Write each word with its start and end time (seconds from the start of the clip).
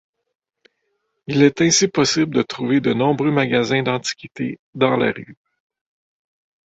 Il 1.27 1.43
est 1.43 1.61
ainsi 1.61 1.87
possible 1.87 2.33
de 2.33 2.41
trouver 2.41 2.79
de 2.79 2.91
nombreux 2.91 3.29
magasins 3.29 3.83
d'antiquités 3.83 4.59
dans 4.73 4.97
la 4.97 5.11
rue. 5.11 5.37